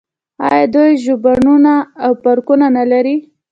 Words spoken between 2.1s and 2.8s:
پارکونه